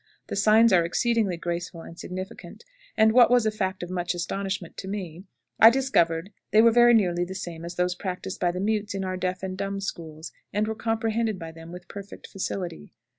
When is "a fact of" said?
3.45-3.91